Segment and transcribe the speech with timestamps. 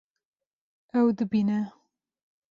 [0.99, 1.61] Ew dibîne